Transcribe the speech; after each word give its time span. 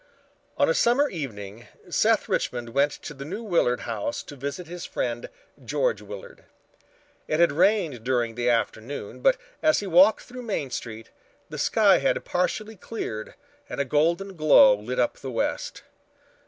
On 0.57 0.67
a 0.67 0.73
summer 0.73 1.09
evening 1.09 1.67
Seth 1.87 2.27
Richmond 2.27 2.69
went 2.69 2.91
to 3.03 3.13
the 3.13 3.23
New 3.23 3.43
Willard 3.43 3.81
House 3.81 4.23
to 4.23 4.35
visit 4.35 4.65
his 4.65 4.83
friend, 4.83 5.29
George 5.63 6.01
Willard. 6.01 6.45
It 7.27 7.39
had 7.39 7.51
rained 7.51 8.03
during 8.03 8.33
the 8.33 8.49
afternoon, 8.49 9.19
but 9.19 9.37
as 9.61 9.79
he 9.79 9.85
walked 9.85 10.21
through 10.23 10.41
Main 10.41 10.71
Street, 10.71 11.11
the 11.49 11.59
sky 11.59 11.99
had 11.99 12.25
partially 12.25 12.75
cleared 12.75 13.35
and 13.69 13.79
a 13.79 13.85
golden 13.85 14.35
glow 14.35 14.73
lit 14.75 14.97
up 14.97 15.17
the 15.17 15.29
west. 15.29 15.83